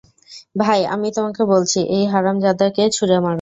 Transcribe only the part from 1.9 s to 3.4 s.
এই হারামজাদাকে ছুরি মারো।